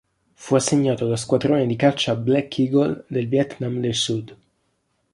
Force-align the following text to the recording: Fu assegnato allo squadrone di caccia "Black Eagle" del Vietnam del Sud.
Fu 0.33 0.55
assegnato 0.55 1.05
allo 1.05 1.15
squadrone 1.15 1.67
di 1.67 1.75
caccia 1.75 2.15
"Black 2.15 2.57
Eagle" 2.57 3.03
del 3.05 3.27
Vietnam 3.27 3.79
del 3.79 3.93
Sud. 3.93 4.35